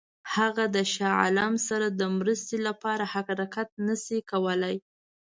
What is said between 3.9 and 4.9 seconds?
شي کولای.